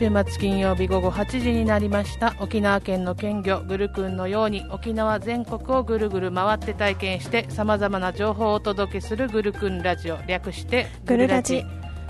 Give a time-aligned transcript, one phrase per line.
[0.00, 2.34] 週末金曜日午後8時になりました。
[2.40, 10.16] 沖縄県の県魚グルクンのように沖縄全国をぐるぐる回って体験してさまざまな情報をお届けするグルクンラジオ。
[10.26, 11.66] 略してグルラジ。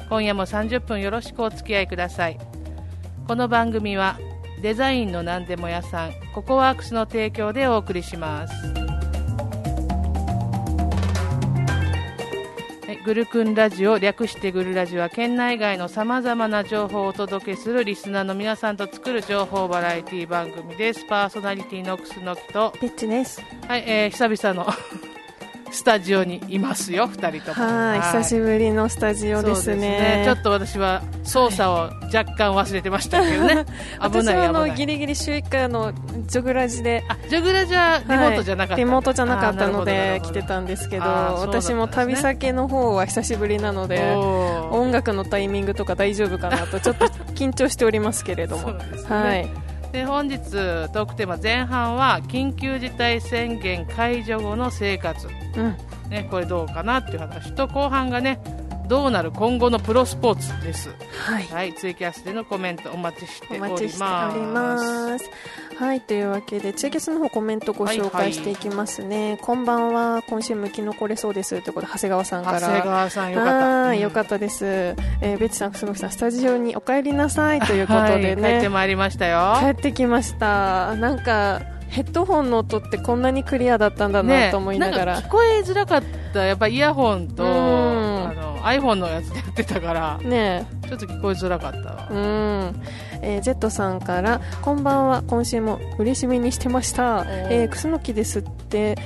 [0.08, 2.38] 今夜も30分よろしくお付き合いください。
[3.26, 4.20] この番組は
[4.62, 8.89] デザインの何でも屋さんココワークスの提供でお送りします
[12.96, 23.42] グルクンラジオ略してグルラジオは県内外のさまざまな情報をお届けするリスナーの皆さんと作る情報バラエティ番組ですパーソナリティのクスノキとピッチです。
[23.68, 24.72] はい、えー、久々の
[25.72, 27.66] スタジオにいますよ二人とも。
[27.66, 30.22] はい、久しぶりのスタジオですそうね。
[30.24, 33.64] ちょっと私は操作を若干忘れてましたけどね。
[34.00, 34.36] 危私ない。
[34.36, 35.92] はあのギリギリ週1回あの
[36.26, 37.04] ジョグラジで。
[37.08, 41.10] あジョグラじゃリモートじゃなかった、はいリモートじゃなかったので来てたんですけどね。
[41.38, 44.14] 私も旅先の方は久しぶりなので
[44.70, 48.72] 音楽のタイミングとか大丈夫かなとちょっと緊張しておりますけれども。
[48.72, 48.78] ね。
[49.08, 55.76] はいで本日トークテーマ前半は緊急事態宣言解除後の生活、うん。
[56.10, 57.52] ね、これどうかなっていう話。
[57.54, 58.40] と後半がね
[58.90, 65.30] どうなる今後のプロスポーツですはいはいツイキャスでのコメントお待ちしておおります。
[65.78, 69.38] はい、というわけで、ツイキャスの方コメントご紹介していきますね。
[69.40, 71.62] こんばんは、今週も生き残れそうです。
[71.62, 72.60] ということで、長谷川さんから。
[72.60, 73.52] 長谷川さんよかった
[73.86, 74.66] はい、よかったです。
[74.66, 78.68] えー、ベッチさん、楠木さん、スタジオにお帰りなさいということではい、帰ってね。
[78.68, 80.96] まいりましたよ帰ってきました。
[80.96, 85.18] なんか、ヘッドホンの音ってこんなにクリアだったんだなと思いながら。
[85.20, 87.42] んか聞こえづらかったやっぱイヤホンと
[88.62, 92.08] iPhone のやつでやってたからねちょっと聞こえづらかったわ。
[92.10, 92.82] うん、
[93.22, 98.96] えー、Z さんからこんばんは今週も嬉しみにしてました、えー、クスノキですって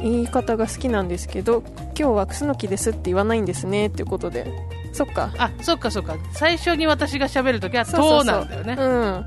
[0.00, 1.62] 言い方が好きなんですけど
[1.98, 4.52] 今日はクスノキですって言わないんですねっていうことで。
[4.92, 5.32] そっか。
[5.38, 6.16] あそっかそっか。
[6.32, 8.42] 最初に私が喋るときは「そうそうそう。
[8.44, 8.76] と」なんだよね。
[8.78, 9.26] うん。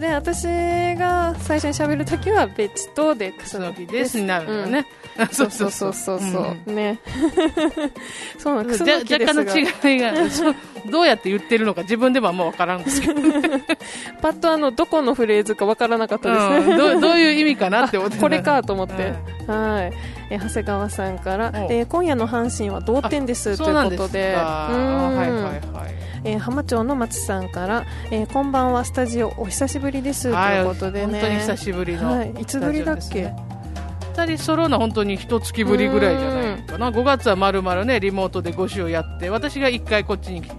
[0.00, 0.44] で私
[0.96, 4.86] が最初に喋るときはベッチとでクスクスノノキですすになるんだよね、
[5.32, 6.74] そうそうそうそうそう、ん。
[6.74, 6.98] ね。
[8.38, 10.12] そうなのクスじゃノキです若が干の違いが。
[10.90, 12.82] どうやって言ってるのか自分でもあんま分からん。
[12.84, 13.20] ですけど、
[14.22, 16.76] パッとあのどこのフレーズかわからなかったですね、うん。
[16.76, 18.16] どうどういう意味かなって思って。
[18.16, 19.12] あこれかと思って、
[19.46, 19.92] はい、
[20.30, 23.56] えー長谷川さんから、おえー今夜の阪神は同点です。
[23.56, 24.34] ということで。
[24.34, 24.70] か。
[24.72, 25.16] うん。
[25.16, 25.62] はいはいはい。
[26.24, 30.56] えー浜町の松さんから、えーこんばんはスタジオお久しぶりです、はい。
[30.58, 31.20] ということでね。
[31.20, 33.32] 本当に久しぶりの、はい、いつぶりだっけ、
[34.14, 36.90] 2人揃うのは本当に一月ぶりぐらいじゃないかな。
[36.90, 40.50] 5月はまるまるねリモートで5週やって私が1回こっちに来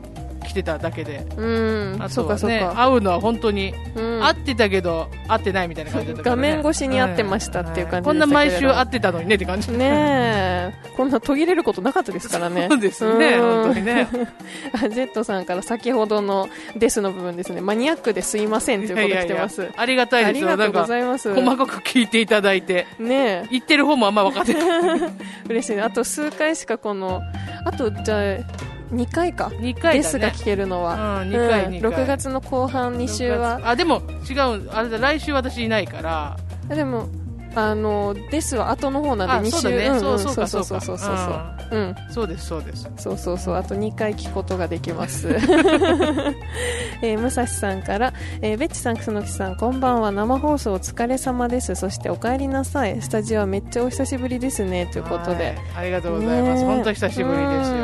[0.49, 1.25] 来てただけで。
[1.37, 1.97] うん。
[2.01, 4.23] あそうかそうねか、会うのは本当にうん。
[4.23, 9.77] 会ってたけど会ってないみたいな感じだったから、ね、画面越しに会ってましたっていう感じこんな毎週会ってたのにねって感じね。
[9.85, 10.73] え。
[10.97, 12.67] こんな途切れることなかったですからね。
[12.71, 13.63] そうですねうん。
[13.63, 14.07] 本当にね。
[14.73, 19.69] あジェットさんから先ほどの「です」の部分ですねマニアックですいませんということ来てます。
[19.77, 20.49] ありがたいですよ。
[20.49, 21.33] ありがとうございます。
[21.33, 22.87] 細かく聞いていただいて。
[22.97, 23.47] ねえ。
[23.51, 24.99] 言ってる方もあんま分かってない。
[25.47, 25.75] 嬉しい。
[25.75, 27.21] ねあと数回しかこの
[27.65, 29.45] あとじゃあ2回か。
[29.59, 29.97] 2回だね。
[29.99, 31.91] ですが聞けるのは、うん2回2回。
[31.91, 33.59] 6月の後半2週は。
[33.63, 34.69] あでも違う。
[34.71, 36.37] あれだ来週私いないから。
[36.75, 37.07] でも
[37.55, 41.79] あのですは後の方なんあで2週そうだね、んそうそうかそそううかそうそうそううん。
[41.79, 42.89] うんそうですそうです。
[42.97, 43.55] そうそうそう。
[43.55, 45.29] あと2回聞くことができます、
[47.01, 50.11] えー、武蔵さんから、えー、ベッチさん楠木さんこんばんは。
[50.11, 51.75] 生放送お疲れ様です。
[51.75, 53.01] そしてお帰りなさい。
[53.01, 54.87] スタジオはめっちゃお久しぶりですね。
[54.87, 55.55] ということで、はい。
[55.77, 57.77] ありがとうございます、ね本当久しぶりですよ。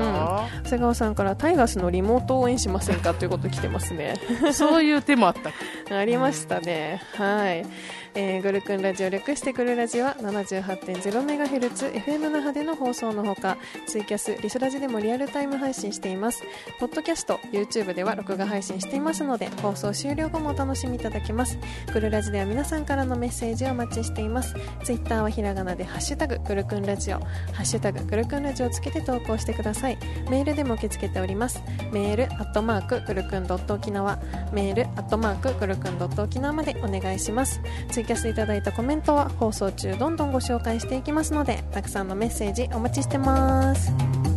[0.64, 3.14] 長谷川さんからタイガースのリモート応援しませんか？
[3.14, 4.16] ということ来てますね。
[4.52, 5.52] そういう手もあった。
[5.52, 5.52] か
[5.98, 7.02] ありましたね。
[7.18, 7.66] はい。
[8.18, 16.42] えー、グルクンラジオ略してグルラジオは 78.0MHz FM 那覇での放送のほかツイキャスリスラジでもリアルタイム配信しています。
[16.80, 21.60] ポッドキャスト YouTube では録画配信していますので放送終了後もお楽しみいただけます。
[21.94, 24.56] グルラジでは皆さんからのメッセージをお待ちしています。
[24.86, 27.20] ツイッターはひらがなでハッシュタググルクンラジオ。
[27.20, 29.98] ハッシュタググルクンラジオをつけて投稿してください。
[30.30, 31.62] メールでも受け付けております。
[31.92, 34.18] メールアットマークグルクンドット沖縄。
[34.54, 37.60] メールアットマークグルクンドット沖縄までお願いします。
[37.92, 44.35] ツイキャスいただいたコメントは放送中どんどんご紹介していきますのでたくさんのメッセージお待ちしてます。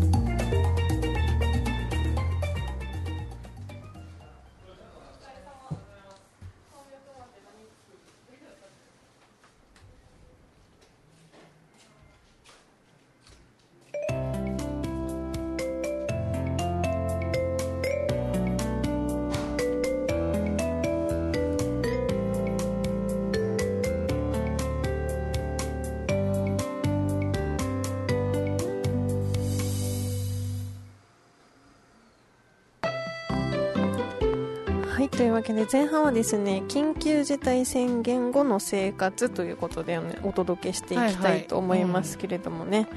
[35.38, 42.88] わけで前半はですね緊急事態宣言後の生活ということで、ね、お届けしていきたいと思いますけれどもね、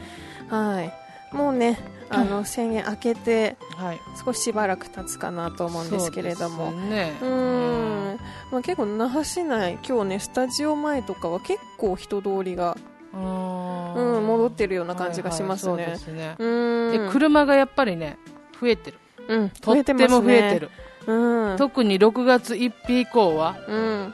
[0.50, 0.94] はい
[1.32, 1.80] もうね
[2.10, 4.00] あの宣言明けてはい。
[4.24, 6.72] 少ししばらく経つかなと思うんですけれども。
[6.72, 7.14] ね。
[7.22, 8.20] うーん、
[8.52, 12.76] まあ、結構那覇市内今日ねスタジオ前とかは結構人通りが、
[13.14, 14.18] うん。
[14.18, 18.18] うん、戻ってるような感じがしますね、はいはいそうで車がやっぱりね
[18.60, 18.98] 増えてる。
[19.28, 20.70] うん、とっても増えてる、
[21.08, 23.56] うん、特に6月1日以降は。
[23.68, 24.14] うん、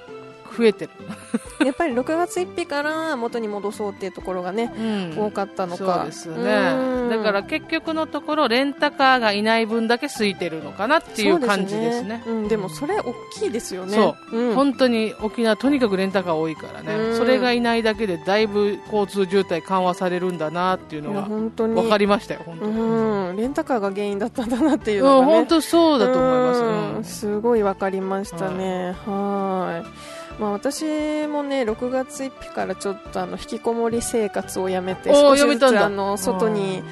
[0.57, 0.91] 増えてる、
[1.65, 5.25] やっぱり6月1日から元に戻そうっていうところがね、うん。
[5.27, 5.95] 多かったのか。
[5.95, 6.73] そうですね。
[7.05, 7.09] ん。
[7.09, 12.23] だから結局のところレンタカーがいない分だけ空いてるのかなっていう感じですね。
[12.25, 13.95] うん、でもそれ大きいですよね。
[13.95, 17.17] そう、うん、本当に沖縄とにかくレンタカー多いからね、うん。
[17.17, 21.75] それがいないだけでだいぶ交通渋滞緩和されるんだなっていうのが本当に。
[21.75, 36.83] 分かりましたよ本当に、うん、レンタカーが原因だったんだなっていううんのがね、本当そうだと思います、すごい分かりましたね、はいまあ、私もね6月1日からちょっとあの引きこもり生活をやめて少しずつあの外に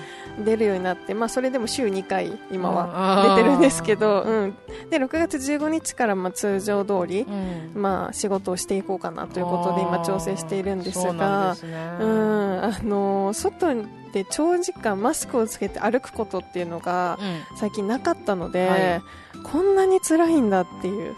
[0.44, 4.56] 出るようになって、まあ、それでも週2回今はは出てるんですけど、うん、
[4.89, 7.81] で6月15日からまあ通常通り、うん。
[7.81, 11.77] まあ、仕事をしていこうかなということで今調整しているんですがですね。
[12.00, 12.63] うん。
[12.63, 13.75] あの外
[14.13, 17.18] で長時間マスクをつけて歩くことっていうのが
[17.51, 17.57] うん。
[17.57, 19.01] 最近なかったので、はい。
[19.44, 21.15] こんなに辛いんだっていう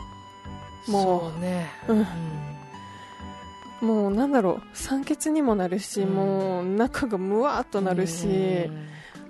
[0.87, 1.97] もそうね、うん。
[1.99, 3.87] うん。
[3.87, 4.77] もうなんだろう。
[4.77, 6.13] 酸欠にもなるし、うん。
[6.13, 8.69] もう中がむわーっとなるし、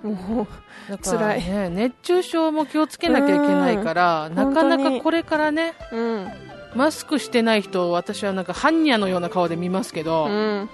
[0.04, 0.48] も
[0.89, 4.36] だから辛ね、熱中症も気をつけなきゃいけないから、うん。
[4.36, 6.27] なかなかこれからね、う、うん、
[6.75, 10.69] マスクしてない人を私はなんか般若のような顔で見ますけど、うん、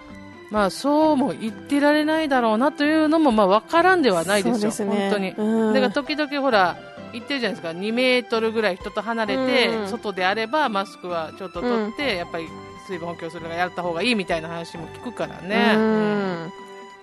[0.51, 5.09] まあそうも言ってられないだろうなというのもまあ分からんではないですよ、そうね。
[5.09, 5.31] 本当に。
[5.31, 6.77] うん、だから時々ほら、
[7.13, 9.87] 言ってるじゃないですか、2メートルぐらい人と離れて、うん。
[9.87, 12.47] 外であればマスクはちょっと取って、やっぱり
[12.87, 15.73] 水分補給するのがやった方がいいみたいな話も聞くからね。
[15.75, 16.51] うん。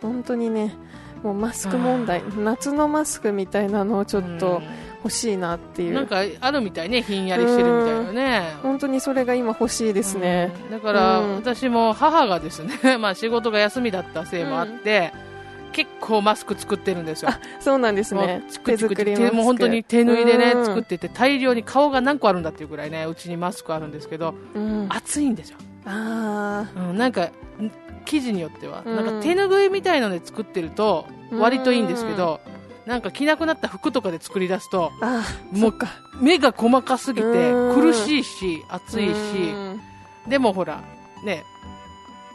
[0.03, 0.75] 本当にね
[1.23, 4.63] もうマスク問題夏のマスクみたいなのをちょっと
[5.05, 8.55] 欲しいなっていう、なんかあるみたいね、ひんやりしてるみたいなね。
[8.63, 10.71] 本当にそれが今欲しいですね、うん。
[10.71, 11.35] だから、うん。
[11.37, 15.13] 私も母がですね、 まあ仕事が休みだったせいもあって、
[15.73, 17.31] 結構マスク作ってるんですよ。
[17.31, 18.43] あそうなんですね。
[18.65, 20.67] 手作りもう本当に手縫いでね、うん。
[20.67, 27.31] 作ってて大量に顔が何個あるんだっていうぐらいねうちにマスクあるんですけどうん、あ暑いんですよ、あうん、なんかん
[28.05, 28.97] 生地によっては、うん。
[28.97, 32.41] なんか手ぬぐいみたいので作ってると割といいんですけど、
[32.87, 34.91] なんか着なくなった服とかで作り出すと
[35.53, 35.75] もう
[36.21, 37.75] 目が細かすぎてうん。
[37.75, 39.53] 苦しいし暑いし。
[39.55, 39.81] うん。
[40.29, 40.83] でもほら
[41.25, 41.43] ね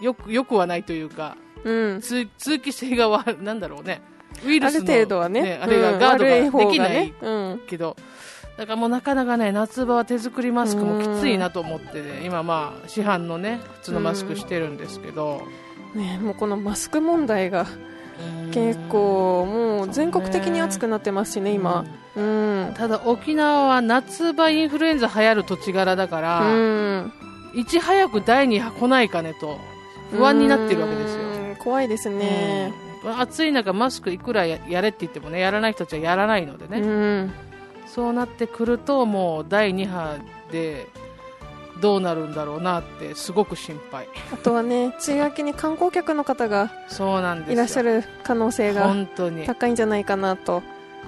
[0.01, 2.01] よくよくはないというかうん。
[2.01, 4.01] 通通気性がわなんだろうね。
[4.45, 5.59] ウイルあるスの程度はね。
[5.61, 5.99] あれがうん。
[5.99, 7.61] ガードができないうん。
[7.67, 7.97] けど、
[8.57, 15.41] だからもうなかなかね夏場は手作りマスクもきついなと思って、ね、今まあ市販のね普通のマスクしてるんですけど、
[15.93, 17.65] ね、もうこのマスク問題が
[18.45, 18.51] うん。
[18.51, 21.85] 結構もう全国的に暑くなってますしね今。
[22.15, 22.73] うん。
[22.77, 27.11] ただ沖縄は夏場インフルエンザ流行る土地柄だから、うん。
[27.55, 29.57] いち早く第2波来ないかねと
[30.11, 31.34] 不安になってるわけですよ、うん
[31.65, 32.71] 怖いですね。
[33.03, 33.19] うん。
[33.19, 37.33] 暑い中マスクいくらややれって言ってもねやらない人たちはやらないのでね、うん。
[37.87, 40.17] そうなってくるともう第2波
[40.51, 40.87] で
[41.81, 44.07] どうなるんだろうなってすごく心配。
[44.31, 47.53] あとはね 梅雨明けに観光客の方がそうなんですよ。
[47.53, 49.45] いらっしゃる可能性が本当に。
[49.45, 50.61] 高いんじゃないかなと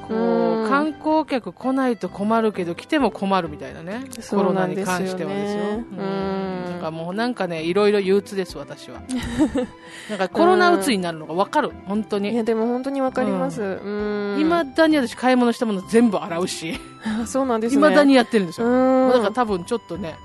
[0.07, 0.63] こうん。
[0.65, 4.03] う観光客来ないと困るけど来ても困るみたいなね。
[4.15, 5.63] コそうロナに関してはですよ。
[5.63, 6.63] うん。
[6.65, 9.01] なんかもうなんかねいろいろ憂鬱です私は。
[10.09, 11.71] なんかコロナうつになるのが分かる。
[11.85, 13.61] 本当いにやでも本当にわかります。
[13.61, 14.37] うん。
[14.39, 16.79] いまだに私買い物したもの全部洗うし。
[17.05, 17.77] あ そうなんですね。
[17.77, 18.67] いまだにやってるんですよ。
[18.67, 19.11] うん。
[19.11, 20.15] だから多分ちょっとね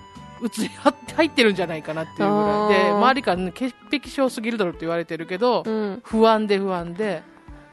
[0.41, 0.71] うつに
[1.15, 2.85] 入ってるんじゃないかなっていうぐらい。
[2.85, 6.01] で周りから、ね、潔癖症すぎるだろうって言われてるけど、うん。
[6.05, 7.23] 不安で不安で、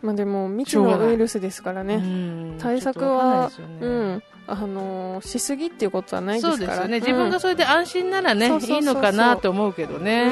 [0.02, 1.96] まあでも未知のウイルスですからね。
[1.96, 2.58] うん。
[2.60, 3.66] 対策はね。
[3.82, 4.24] うん。
[4.48, 6.58] あのーしすぎっていうことはないですから。
[6.58, 10.32] そうですよね、自分がそれで安心ならね、いいのかなと思うけどね。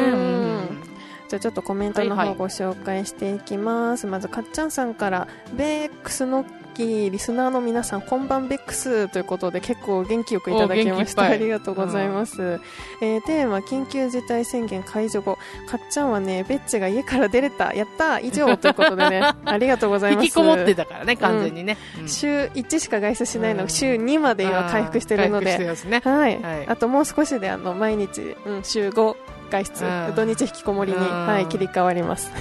[1.29, 2.35] じゃあちょっとコメントのはいはい。
[2.35, 6.45] 方ご紹介していきます、まずかっちゃんさんからベックスの
[6.77, 12.59] きリスナーの皆さんこんばんベックスということで結構元気よくいただきましたありがとうございます、
[13.01, 20.25] えーテーマ緊急事態宣言解除後かっちゃんはねベッチが家から出れたやったー以上ということでね ありがとうございます。
[20.25, 21.77] 引きこもってたからね、完全にね。
[22.01, 22.07] うん。
[22.07, 23.65] 週1しか外出しないのうん。
[23.67, 25.57] が週2まで今回復してるので。
[26.03, 26.67] はい、はい。
[26.67, 29.15] あともう少しであの毎日、うん、週5
[29.49, 30.15] 外出うん。
[30.15, 31.27] 土日引きこもりに、うん。
[31.27, 32.31] はい、切り替わります。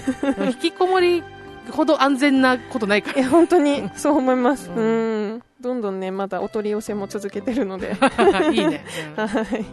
[0.47, 1.23] 引きこもり
[1.71, 3.29] ほど安全なことないから。
[3.29, 5.35] 本当にそう思います、ううん。
[5.37, 7.97] ん、どんどんねまだお取り寄せも続けてるので。
[8.53, 8.85] いいね、
[9.17, 9.27] うん。
[9.27, 9.65] はい、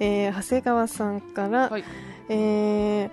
[0.00, 1.84] えー長谷川さんから、はい。
[2.28, 3.10] えー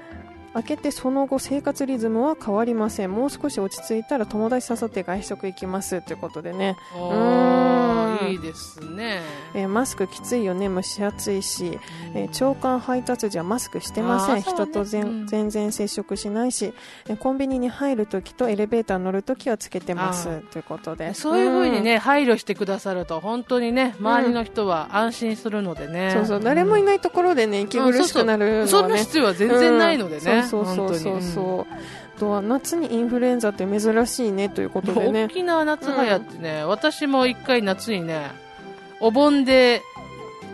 [0.56, 3.12] 明けてその後生活リズムは変わりません。
[3.12, 6.02] もう少し落ち着いたら友達誘って外食行きます。
[6.02, 8.32] ということでね、おうーん。
[8.32, 9.22] いいですね、
[9.54, 10.70] えーマスクきついよね。
[10.70, 11.80] 蒸し暑いし、
[12.14, 12.18] うん。
[12.18, 14.42] えー長官配達時はマスクしてません、ね。
[14.44, 15.28] 人と全,、うん。
[15.28, 16.74] 全然接触しないし、
[17.08, 20.30] えーコンビニに入るときとエレベーター乗るときはつけてます。
[20.30, 21.14] あということで。
[21.14, 26.40] そういうふうにね、配慮してくださると本当にね周りの人は安心するのでね、そうそう。
[26.40, 32.20] 誰もいないところでね息苦しくなるのはね、そんな必要は全然ないのでね、うんそうそうそうそう。
[32.20, 35.26] とは夏にインフルエンザって珍しいねということでね。
[35.26, 38.32] 沖縄夏流行ってね、私も一回夏にね
[39.00, 39.82] お盆で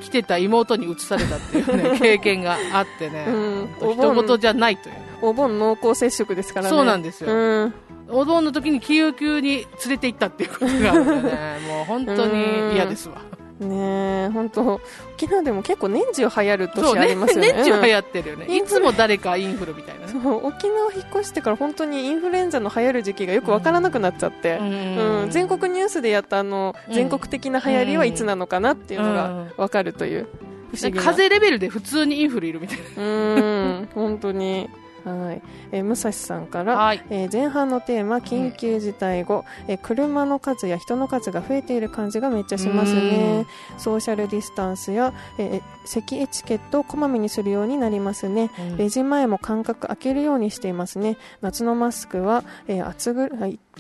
[0.02, 3.68] 来てた妹に移されたっていうね 経験があってね、うん。
[3.80, 6.70] 本当人事じゃないというお盆濃厚接触ですからね。
[6.70, 7.32] そうなんですよ。
[7.32, 7.74] うん。
[8.12, 13.22] お盆の時に救急に連れて行ったっていうことがあるのでねもう本当に嫌ですわ
[13.60, 14.80] ねえ本当
[15.16, 17.54] 沖縄でも結構年中流行る年ありますよね。
[17.54, 17.96] 年中流うん。
[17.96, 20.12] 行ってるよね、いつも誰かインフルみたいなね。
[20.12, 26.94] そう沖縄引っ越してから本当にインフルエンザの流行る時期がよくわからなくなっちゃって、うんうん全国ニュースでやったあのうん。
[26.94, 30.28] 全国的な流行りはいつなのかなっていうのがわかるという。
[30.72, 31.04] 不思議な。
[31.04, 33.90] 風邪レベルで普通にインフルいるみたいうん。
[33.94, 34.70] 本当に
[35.06, 35.42] はい、
[35.72, 37.04] えー武蔵さんから、なはい。
[37.10, 43.46] えー前半のテーマ緊急事態後、えー車の数や人の数が増えている感じがめっちゃしますね。
[43.78, 48.52] ソーシャルディスタンスや、えー席エチケットをこまめにするようになりますね。
[48.60, 48.78] うん。
[48.78, 51.18] レジ前も間隔空けるようにしていますね。
[51.42, 53.30] 夏のマスクは、えー暑ぐ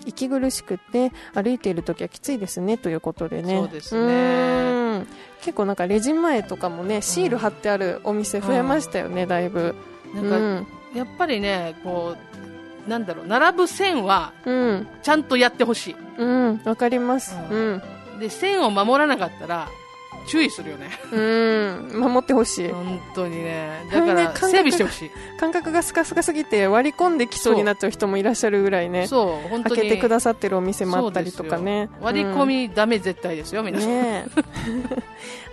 [0.06, 2.78] 息苦しくて歩いている時はきついですね。
[2.78, 3.58] ということでね。
[3.58, 4.02] そうですね。
[4.02, 5.08] うん。
[5.42, 9.76] 結構なんかレジ前とかもねシール貼ってあるお店増えましたよね、だいぶ。
[10.14, 12.15] なんか、うんやっぱりねこ
[12.86, 14.88] うなんだろう並ぶ線はうん。
[15.03, 17.36] ちゃんとやってほしうんわかります。
[17.50, 17.81] ううん。
[18.17, 19.69] いで線を守らなかったら
[20.28, 20.90] 注意するよね。
[21.12, 21.18] う
[21.96, 22.00] ん。
[22.00, 22.70] 守ってほしい。
[22.70, 23.86] 本当にね。
[23.92, 25.12] だからね感覚整備してほしい。
[25.40, 29.08] 感覚がスカスカすぎて割り込んできそうになっちゃう人もいらっしゃるぐらいね。
[29.08, 29.50] そう。
[29.50, 29.82] 本当に。
[29.82, 31.90] 開けてくださってるお店もあったりとかね。
[32.02, 32.14] そう。
[32.14, 34.26] ですよ割り込みダメ絶対ですよ皆さん、ね。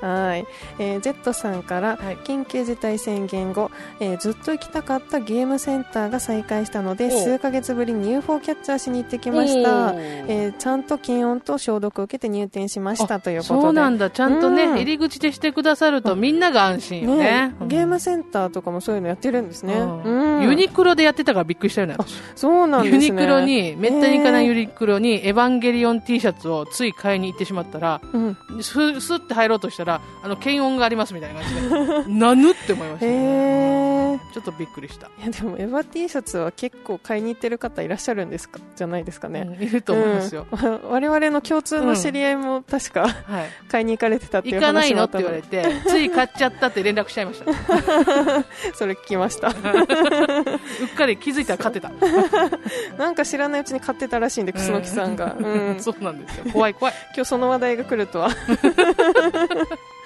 [0.02, 0.46] え はい、
[0.78, 2.16] えー、ジェットさんから、はい。
[2.18, 3.70] 緊急事態宣言後、
[4.00, 7.10] えーずっと行きたかったゲームセンターが再開したのでおう。
[7.10, 13.60] 数ヶ月ぶりに UFO キャッチャーしに行ってきました、おーえーちゃんと検温と消毒を受けて入店しましたということで。
[13.62, 14.10] そうなんだ。
[14.10, 14.76] ちゃんとね、うん。
[14.76, 17.54] 入り口でしてくださるとみんなが安心よね。
[17.66, 19.74] ゲームセンターとかもそういうのやってるんですね、
[20.42, 22.20] ユニクロでやってたからびっくりしたよね私。
[22.34, 23.04] そうなんですね。
[23.06, 32.14] ユニクロにめったに行かないユニ、ニクロにエヴァンゲリオン T シャツをつい買いに行ってしまったらうん、ススッて入ろうとしたらあの検温がありますみたいな感じで。
[32.18, 33.08] なぬって思いました、へ
[34.32, 38.60] ちょっとびっくりした、いやでもエヴァ T シャツは結構買いに行ってる方いらっしゃるんですか？
[38.74, 40.80] じゃないですかね、うんいると思いますよ、うん。
[40.90, 43.48] 我々の共通の知り合いも確か、はい。
[43.68, 47.46] 買いに行かれてたっていう行かないのっ言わってたのでれて つい買っちゃったって連絡しちゃいました。
[48.74, 49.48] それ聞きました。
[49.50, 49.54] うっ
[50.96, 51.90] かり気づいたら買ってた、
[52.98, 56.44] なんか知らないうちに買ってたらしいんで楠木さんが、うん、そうなんですよ。
[56.52, 56.94] 怖い怖い。
[57.14, 58.30] 今日その話題が来るとは、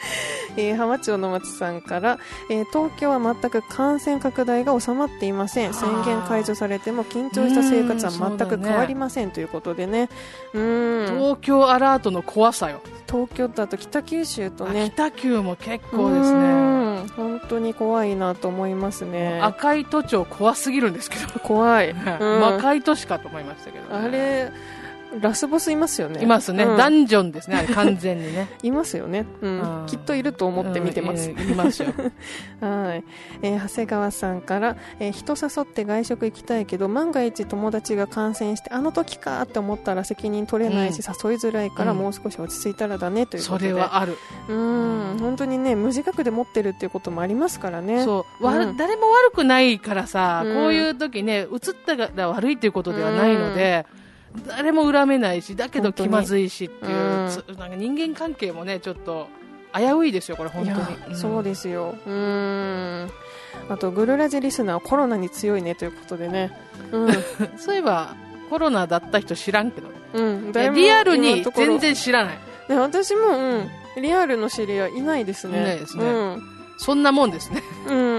[0.57, 2.19] えー浜町の松さんから、
[2.50, 5.75] えー東京は全く感染拡大が収まっていません。
[5.75, 10.09] 宣言解除されても緊張した生活は全く変わりませんということでね。
[10.54, 11.07] うん。
[11.07, 17.09] 東京アラートの怖さよ、東京とあと北九州とあね北九も結構ですうねん。
[17.16, 19.40] 本当に怖いなと思いますね。
[19.42, 22.40] 赤い都庁怖すぎるんですけど、怖い、うん。
[22.40, 24.52] 魔界都市かと思いましたけどね、あれ
[25.21, 26.23] ラスボスいますよね。
[26.23, 26.76] いますね、うん。
[26.76, 28.49] ダンジョンですねあれ完全にね。
[28.62, 29.81] いますよね、うん。
[29.81, 29.87] うん。
[29.87, 31.88] きっといると思って見てます、うんいいますよ。
[32.61, 33.05] はい、
[33.43, 41.99] えー長谷川さんから、えー人誘って外食行きたいけど万が一友達が感染してあの時かって思ったら責任取れないし、誘いづらいからうん。
[41.99, 43.69] もう少し落ち着いたらだねというこそとで。
[43.69, 44.17] れはある、
[44.49, 45.17] うん。
[45.21, 48.05] 本当にね無自覚で持ってるっていうこともありますからね。
[48.05, 48.45] そう。
[48.76, 50.55] 誰も悪くないからさ、うん。
[50.55, 53.87] こういう時ね移ったら悪いということではないので、
[54.46, 57.28] 誰も恨めないしだけど気まずいしっていう、うん。
[57.30, 59.28] つなんか人間関係もねちょっと
[59.75, 61.96] 危ういですよこれ本当いやに、そうですよ。
[62.06, 63.10] うん。
[63.68, 66.56] あとグルラジリスナーはコロナに強いねということでね。
[66.92, 67.18] うん、す
[67.66, 68.14] そういえば
[68.49, 72.38] コロナだった人知らんけどうん、リアルに全然知らない。
[72.68, 73.70] ね、私も、うん、
[74.02, 75.60] リアルの知り合いいないですね。
[75.60, 76.04] いないですね。
[76.04, 76.42] うん。
[76.78, 77.62] そんなもんですね。
[77.87, 78.10] うん。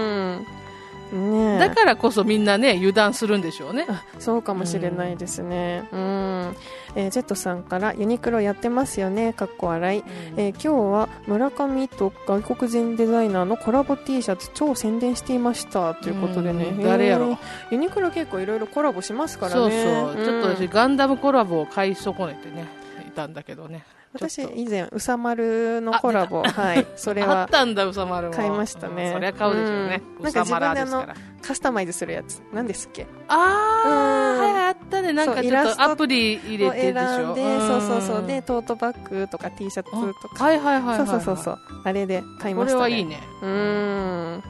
[1.12, 5.88] ねえだからこそみんなね油断するんでしょうねあそうかもしれないですね。
[5.92, 6.56] うん。
[6.94, 9.32] えージェットさんからユニクロやってますよね。
[9.32, 10.04] かっこ笑い。
[10.36, 16.64] えー今日は村上と外国人デザイナーのコラボ T シャツ超宣伝していましたということでね。
[16.66, 17.38] うん誰やろえー
[17.72, 19.82] ユニクロ結構いろいろコラボしますからそうね。
[19.84, 22.66] そう、ちょっと私ガンダムコラボを買い損ねてね
[23.14, 26.86] たんだけどね私以前うさまるのコラボはい。
[26.96, 29.06] それあはったんだうさまるも買いましたね。
[29.06, 30.24] うんそりゃ買うでしょうね、うん。
[30.24, 31.06] なんか自分であの
[31.40, 32.42] カスタマイズするやつ。
[32.52, 33.06] 何ですっけ？
[33.28, 34.38] あー、うん。
[34.40, 35.12] はいあったね。
[35.12, 37.34] なんかちょっとアプリ入れをてでしょ。
[37.34, 38.26] でそうそうそう。
[38.26, 40.44] でんトートバッグとか T シャツとか。
[40.44, 41.58] はいはいはいはい、そうそうそうそう。
[41.84, 42.78] あれで買いこましたね。
[42.78, 43.20] れはいいね。
[43.42, 44.42] うーん。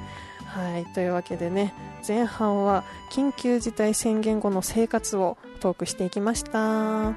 [0.53, 1.73] はいというわけでね
[2.07, 7.13] 前半は緊急事態宣言後の生活をトークしていきました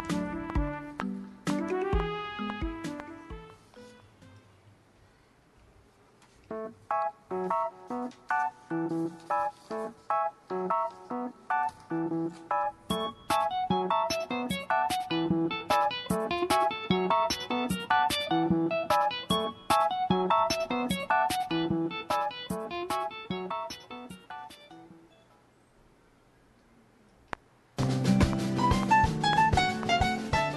[7.95, 8.35] Música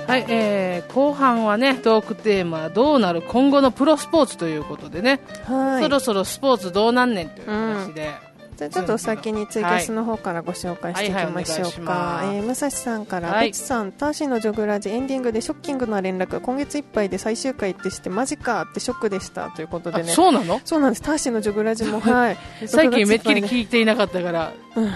[0.09, 5.83] はい、えー、後半はねトークテーマどうなる今後のプロスポーツということでね、はい。
[5.83, 8.11] そろそろスポーツどうなんねんという話で、
[8.57, 13.53] じゃあちょっと先にツイキャスの方からご紹介していきましょうか、えー武蔵さんから、はい。
[13.53, 16.41] さんターシーのジョグラジエンディングでショッキングな連絡。
[16.41, 20.61] 今月いっぱいで最終回ってしてマジかってショックでしたということであねそうなの？
[20.65, 21.03] そうなんです。
[21.03, 22.37] ターシーのジョグラジもはい。
[22.67, 24.91] 最近めっきりい聞いていなかったから、うん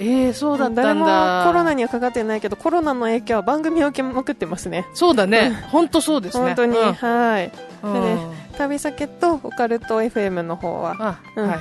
[0.00, 0.82] えー、そうだったんだ。
[0.82, 4.86] 誰もコロナにはかかってないけどコロナの影響は番組を受けまくってますね。
[4.94, 5.50] そうだね。
[5.70, 6.46] 本当そうですね。
[6.46, 6.92] 本当に、うん。
[6.94, 7.52] はい。
[7.82, 7.92] うん。
[7.92, 8.18] でね
[8.56, 11.48] 旅先とオカルト FM の方はあ、うん。
[11.48, 11.58] はい。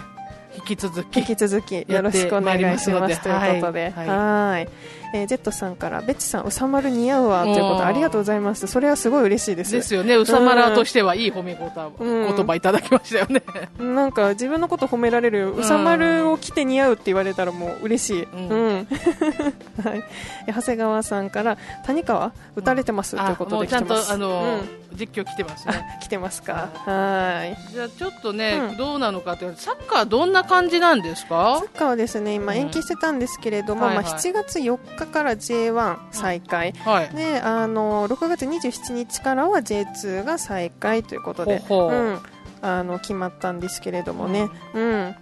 [0.58, 4.08] 引き続き引き続きよろしくお願いしますということで、はい。
[4.08, 4.70] はい
[5.14, 8.68] えージェットさんから、ベッチさん、うさまる似合うわということありがとうございます。
[8.68, 9.72] それはすごい嬉しいです。
[9.72, 13.42] ですよねうさまらとしてはいい褒め言葉,、うん言葉いただきましたよね
[13.80, 18.24] なんか自分のこと褒められる、うさまるを着て似合うって言われたらもう嬉しい。
[18.24, 18.88] うんうん。
[19.84, 20.04] はい。
[20.48, 23.86] え長谷川さんから、谷川打たれてます、ということあもうちゃん。
[23.86, 26.68] とあの、うん実況来てますね 来てますか。
[26.84, 27.72] はい。
[27.72, 31.60] じゃあちょっとね、うんどうなのかというとサッカーどんな感じなんですか？
[31.60, 36.74] サッカーはですね、今延期してたんですけれども、まあ7月4日から J1 再開。
[36.74, 37.10] はい。
[37.16, 42.20] であの6月27日からは J2 が再開ということでうん、
[42.62, 45.16] あの決まったんですけれどもね、うん。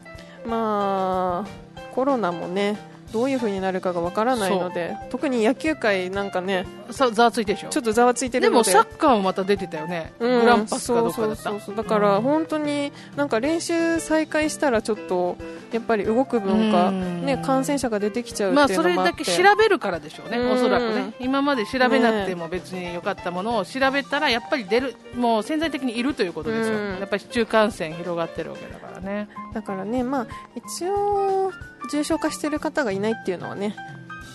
[0.46, 2.78] まあ、コロナもね
[3.12, 7.70] どういう風になるかがわからないので特に野球界なんかねさざわついてるでしょ？
[7.70, 8.70] ちょっとざわついてでるので。
[8.70, 10.41] もサッカーもまた出てたよね、うん。
[10.41, 11.76] グランパスかどうかだったそうそうそうそう。
[11.76, 15.38] だから本当になんか練習再開したらちょっと
[15.72, 17.26] やっぱり動く分か、うん。
[17.26, 20.52] ね、感染者が出てきちゃうまあっていうのもあって、それだけ調べるからでしょうね、うん。
[20.52, 21.13] おそらくね。
[21.20, 27.00] 今まで調べなくても別に良かったものを調べたらやっぱり出るもう潜在的にいるということですよ、うん。
[27.00, 29.28] やっぱり市中感染広がってるわけだからね。
[29.54, 31.52] だからね、まあ、一応
[31.89, 33.76] 重症化してる方がいないっていうのはね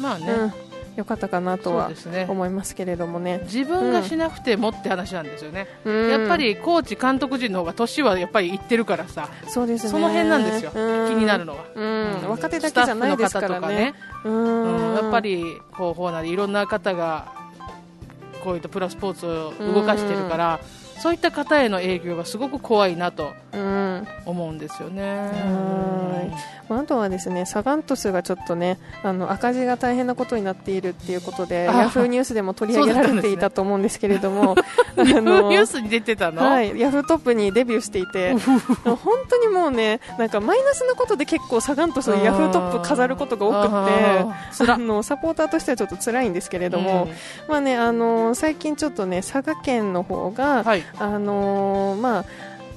[0.00, 0.52] まあね、うん、
[0.96, 1.90] よかったかなとは
[2.28, 3.40] 思いますけれどもね。
[3.44, 6.10] 自分がしなくてもって話なんですよね、うん。
[6.10, 9.90] やっぱりコーチ、監督陣の方が年はやっぱりいってるからさ、そうですね。
[9.90, 11.08] その辺なんですよ、うん。
[11.08, 12.30] 気になるのは、うん。
[12.30, 13.94] 若手だけじゃないですからね。
[14.24, 14.94] うん。
[14.94, 15.38] やっぱり
[15.74, 17.32] 広報なりいろんな方が
[18.44, 20.60] こういったプロスポーツを動かしてるから、
[21.02, 23.60] そういった方への影響がすごく怖いなとうん
[24.26, 25.02] 思うんですよね。
[25.02, 26.62] はい。
[26.68, 34.56] まああとはですねサガン鳥栖がちょっとねあの赤字が大変なことになっているっていうことであヤフーニュースでも取り上げられていたと思うんですけれども
[34.96, 47.10] あニュのースに出てたの、はい、ヤフートップにデビューしていて本当にもうねなんかマイナスなことで結構サガン鳥栖ヤフートップ飾ることが多くてあのサポーターとしてはちょっと辛いんですけれども、うん。
[47.48, 52.24] まあね、あの最近ちょっとね佐賀県の方が、はい、あのまあ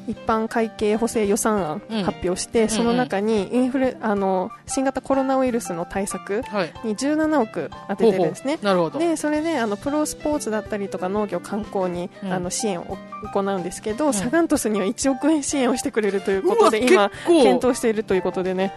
[0.08, 2.04] 一般会計補正予算案うん。
[2.04, 8.60] 発表して、その中にインフレあの新型コロナウイルスの対策はい、に17億当ててるんですね。
[8.62, 9.00] なるほど。
[9.00, 12.34] でそれであのプロスポーツだったりとか農業観光に、うん。
[12.34, 12.98] あの支援を
[13.34, 14.14] 行うんですけど、ん。
[14.14, 18.74] サガン鳥栖には1億円支援をしてくれるということで今検討しているということでね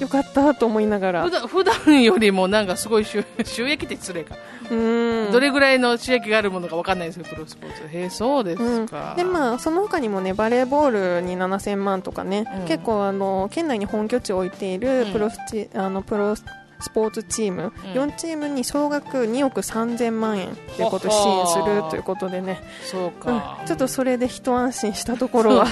[0.00, 1.24] よかったと思いながら。
[1.24, 4.36] 普段普段よりもなんかすごい収 収益って失礼か、
[4.70, 5.32] うん。
[5.32, 12.66] どれぐらいの収益があるものかわかんないですけどプロスポーツへえそうですか、でまあ、その他にもねバレーボールに7000万とかね、うん。
[12.66, 15.12] 結構あの県内に本拠地を置いているうん。
[15.12, 16.44] プロスチ、あのプロス
[16.90, 23.10] ポーツチーム、4チームに総額2億3000万円ということを支援するということでね、そううん。
[23.12, 25.66] か、ちょっとそれで一安心したところは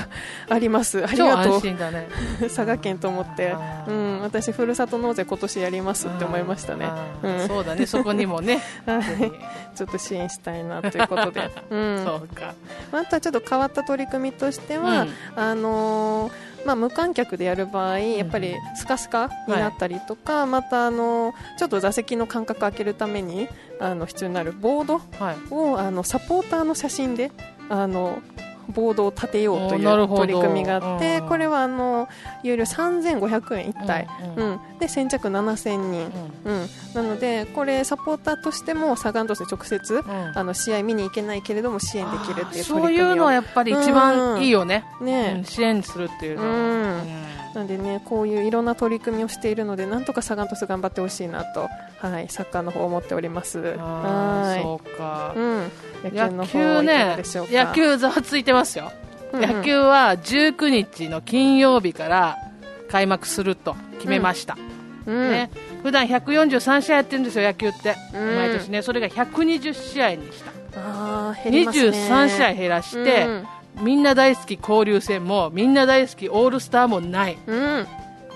[0.48, 1.05] あります。
[1.05, 2.09] ありがと心だね。
[2.40, 3.55] う 佐賀県と思って。
[3.87, 6.87] うん、私ふるさと納税今年やりますって思いましたね。
[6.87, 7.31] あうん。
[7.37, 7.87] ーそうだね。
[7.87, 8.61] そこにもね。
[9.75, 12.55] ちょっと支援したいなということで、うん、そうか
[12.92, 23.48] あとはちょっと変わった取り組みとしては、うんあのーまあ、無観客でやる場合やっぱりスカスカになったりとか、またあのちょっと座席の間隔空けるために
[23.81, 25.37] あの必要になるボードはい。
[25.51, 27.31] をあのサポーターの写真で
[27.68, 28.20] あの
[28.68, 32.09] ボードを立てようという取り組みがあってうんこれはあの
[32.42, 34.53] 有料3500円1体、ううん。
[34.53, 34.61] ん。
[34.79, 36.11] で先着7000人、
[36.44, 40.33] うん、なのでこれサポーターとしてもサガン鳥栖で直接うん。
[40.38, 43.14] あの試合見に行けないけれども支援できるっていうそう取り組みを。
[43.14, 45.35] いうのはやっぱり一番いいよね、ね。
[45.38, 46.57] うん支援するっていうのは、うん。
[46.57, 53.59] うんなんでねこういういろんな取り組みをしているのでなんとかサガン鳥栖頑張ってほしいなと、はい、サッカーの方思っております。
[53.59, 54.62] はい。
[54.62, 55.71] そうか、うん、
[56.05, 57.17] 野球の野方ね。
[57.25, 58.91] 野球ざわついてますよ、
[59.33, 59.51] うんうん。
[59.51, 62.38] 野球は19日の金曜日から
[62.91, 64.57] 開幕すると決めました、
[65.07, 65.31] うん。
[65.31, 65.51] ね、
[65.83, 68.37] 普段143試合やってるんですよ野球って、うん。
[68.37, 68.83] 毎年ね。
[68.83, 70.53] それが120試合にした。
[70.75, 71.88] あー減りますね。
[71.91, 73.27] 23試合減らして、
[73.80, 77.38] みんな大好き交流戦もみんな大好きオールスターもない。
[77.46, 77.87] うん、うん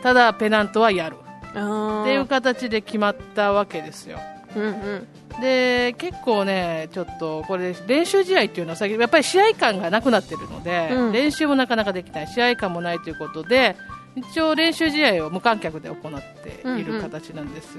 [0.02, 1.16] ただペナントはやる。
[1.50, 4.18] っていう形で決まったわけですよ。
[4.54, 5.40] うんうん。
[5.40, 11.12] で結構ね、ちょっとこれ練習試合っていうのはやっぱり試合感がなくなってるので、うん。
[11.12, 12.26] 練習もなかなかできない。
[12.28, 13.76] 試合感もないということで
[14.16, 17.76] 一応練習試合を無観客で行っている形なんです、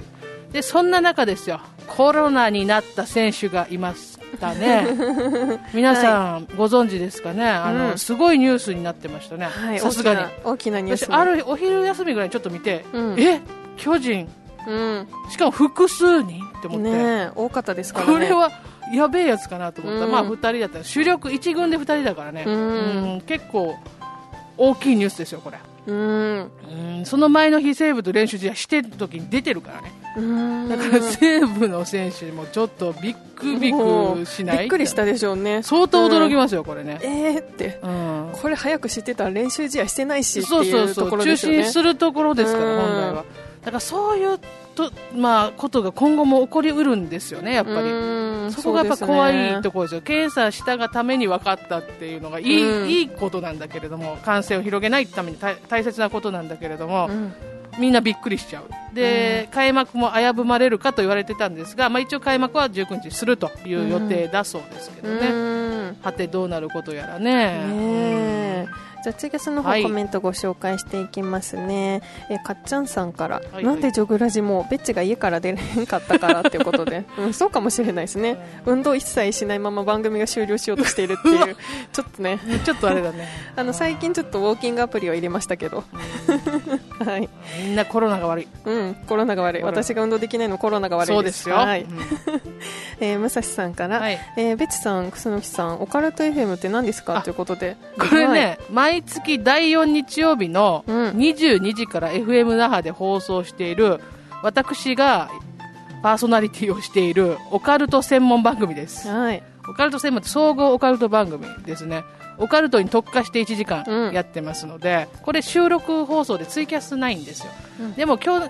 [0.52, 1.62] でそんな中ですよ。
[1.88, 4.88] コロナになった選手がいましたね。
[5.74, 7.48] 皆さんご存知ですかね？
[7.48, 7.98] あの、うん。
[7.98, 9.46] すごいニュースになってましたね。
[9.46, 10.22] はいさすがに。
[10.44, 13.20] 大きなニュース私あるお昼休みぐらいにちょっと見て、うん。
[13.20, 13.42] え？
[13.78, 14.28] 巨人。
[14.68, 15.08] うん。
[15.30, 18.14] しかも複数人って思って、ねえ多かったですからね。
[18.14, 18.52] これは
[18.94, 20.00] やべえやつかなと思った。
[20.02, 20.12] ら、うん。
[20.12, 22.54] まあ2人だったら主力1軍で2人だからね、うん。
[22.54, 22.58] う
[23.18, 23.76] ん結構
[24.58, 26.52] 大きいニュースですよ、これ、うん。
[26.98, 30.70] うん、その前の日、西武と練習試合してる時に出てるからね、うん。
[30.70, 35.64] だから西武の選手もちょっとビックビックしないびっくりしたでしょうね。
[35.64, 37.00] 相当驚きまますよ、これね。
[37.02, 37.80] えーって。
[37.82, 38.30] うん。
[38.34, 42.82] これ早く知ってたら練習試合してないしってそうそういうとこそう、中ろですよね心するところですから、うん。
[42.82, 43.26] 本来は。
[43.62, 44.40] だからそういう
[44.76, 47.78] と、まあ、ことが今後も起こりうるんですよね、やっぱり。
[48.48, 52.90] うんそこがやっぱ怖いとこころですよ、検査したがために分かったっていうのがいい,、うん。
[52.90, 57.34] いいことなんだけれども、感染を広げないために大大切なことなんだけれども、うん。
[57.78, 65.98] みんなびっくりしちゃう、で開幕も危ぶまれるかと言われてたんですが、まあ、一応、開幕は19日にするという予定だそうですけどね、うん。
[66.02, 67.34] はてどうなることやらね。
[67.68, 69.84] ねえじゃあツイキャスの方、はい。
[69.84, 72.02] コメントご紹介していきますね。
[72.30, 73.64] えかっちゃんさんから、はい。
[73.64, 81.56] なんでジョグラジもベッチが家から出れへんかったからっていうことで、 うん、そうかもしれないですね、運動一切しないまま番組が終了しようとしているっていう。
[81.94, 82.40] ちょっとね。
[82.48, 85.84] うんちょっとあれだね、 あの最近ちょっとウォーキングアプリを入れましたけど、
[87.06, 87.30] はい。
[87.64, 89.64] みんなコロナが悪い、うん、コロナが悪い。
[89.64, 91.14] 私が運動できないのコロナが悪いです。
[91.14, 91.84] そうですよ、はい。
[91.84, 92.00] うん。
[93.00, 94.20] えー、武蔵さんから、はい。
[94.38, 97.18] えーベッチさん、楠木さんオカルト FM って何ですか？
[97.18, 97.78] あということで。
[98.00, 101.10] これね、はい毎月第4日曜日のうん。
[101.12, 104.00] 22時から FM 那覇で放送している
[104.42, 105.30] 私が
[106.02, 109.08] パーソナリティをしているオカルト専門番組です。
[109.08, 109.44] はい。
[109.70, 112.04] オカルト専門総合オカルト番組ですね。
[112.40, 114.14] オカルトに特化して1時間うん。
[114.14, 117.94] やってますので、これ収録放送でツイキャスないんですよ、うん。
[117.94, 118.50] でも今日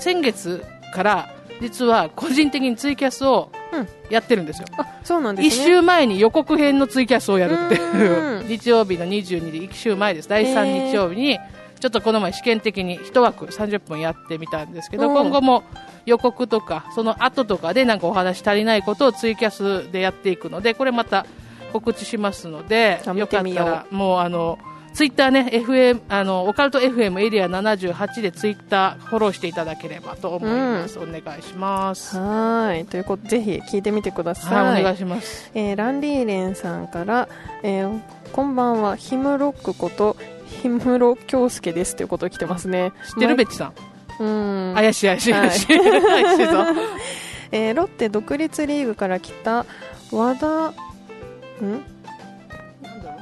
[0.00, 3.61] 先月から実は個人的にツイキャスをうん
[4.10, 5.64] やってるんですよ、あそうなんですね。
[5.64, 8.40] 一週前に予告編のツイキャスをやるっていう。
[8.40, 8.48] うん。
[8.48, 10.28] 日曜日の22時1週前です。
[10.28, 11.38] 第3日曜日に
[11.80, 15.14] ちょっとこの前試験的に1枠30分やってみたんですけど、うん。
[15.14, 15.64] 今後も
[16.06, 21.26] 予告とかその後とかでなんかお話足りないことをツイキャスでやっていくのでこれまた
[21.72, 24.58] 告知しますのでよかったらもうあの
[24.94, 32.18] ツイッターね FM あのオカルト FM エリア78でツイッターフォローしていただければと思います、お願いします。
[32.18, 32.84] はい。
[32.86, 35.50] ということでぜひ聞いてみてください、はいお願いします。
[35.54, 37.28] えーランリーレンさんから、
[37.62, 38.00] えー
[38.32, 38.96] こんばんは。
[38.96, 40.16] ヒムロックこと
[40.62, 42.92] 氷室京介ですということを来てますね。
[43.08, 43.72] 知ってるべっちさ
[44.20, 44.22] ん？
[44.22, 44.74] うん。
[44.74, 45.48] 怪しい怪しいはい。
[45.48, 45.66] 怪しい。
[45.68, 46.64] 怪しいぞ。
[47.52, 49.64] えーロッテ独立リーグから来た
[50.10, 50.72] 和田ん？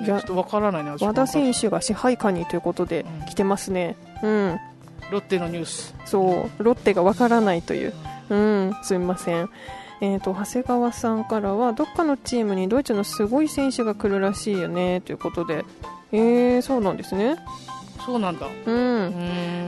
[0.04, 3.26] ちょっとわからないな和田選手が支配下にということでうん。
[3.26, 3.96] 来てますね。
[4.22, 4.60] うん。
[5.10, 5.94] ロッテのニュース。
[6.06, 6.62] そう。
[6.62, 7.94] ロッテがわからないという。
[8.30, 8.76] うん。
[8.82, 9.50] すみません。
[10.02, 15.64] えー、と長谷川さんからはどっかのチームにドイツのすごい選手が来るらしいよねということで。
[16.12, 17.36] えー、そうなんですね
[18.04, 18.46] そうなんだ。
[18.46, 19.12] うん。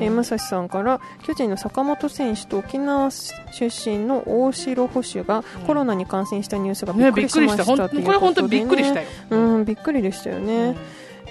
[0.01, 3.31] えー武蔵さんから巨人の坂本選手と沖縄出
[3.64, 9.07] 身の大城捕手がコロナに感染したニュースがびっくりしましたほんたというここれ本当びっくりしたよ。
[9.31, 9.64] うん。
[9.64, 10.77] びっくりでしたよね、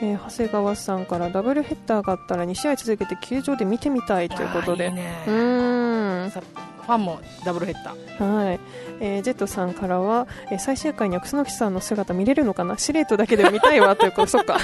[0.01, 0.07] うん。
[0.09, 4.87] えー長谷川さんからダブルヘッダーがあったら2試合続けて球場で見てみたいということで。
[4.87, 5.23] いいね。
[5.27, 6.31] うーん。
[6.31, 6.41] さ
[6.81, 8.45] ファンもダブルヘッダー。
[8.45, 8.59] はい、
[8.99, 12.77] えージェットさんからは、えー最終回には楠木さんの姿見れるのかな？
[12.77, 13.95] シレートだけでも見たいわ。
[13.95, 14.57] ということそっか。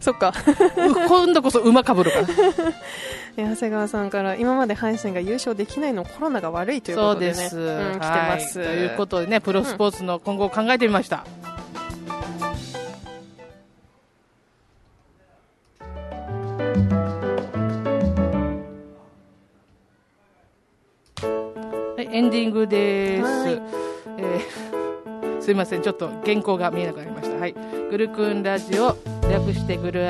[0.00, 0.32] そっか、
[0.76, 2.26] う今度こそ馬かぶるから。
[3.38, 7.34] えー長谷川さんから今まで阪神が優勝できないのコロナが悪いということでね。
[7.34, 8.30] そうです、うん、来てはい。
[8.30, 11.24] ます、ということでねプロスポーツの今後を考えてみました、
[22.06, 23.22] はい、エンディングです。
[23.22, 23.62] はい
[24.18, 24.76] えー
[25.38, 27.36] すいません、ちょっと原稿が見えなくなりました。
[27.36, 27.54] はい。
[27.88, 28.96] グルクンラジオ、
[29.30, 30.04] 略してグル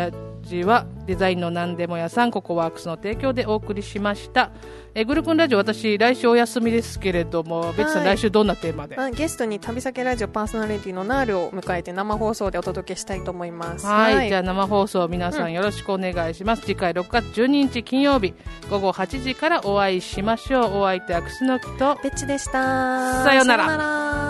[0.47, 4.51] ジは、デザインの何でも屋さん、ココワークスの提供でお送りしました。
[4.95, 18.35] えグルクンラジオ、私、来週お休みですけれども、ベツさん、来週どんなテーマでゲストに旅先ラジオパーソナリティのナールを迎えて生放送でお届けしたいと思いますはい、じゃあ生放送皆さんよろしくお願いします、次回6月12日金曜日
[18.71, 24.26] 午後8時からお会いしましょうお相手はクスノキとベッチでしたさよならさようなら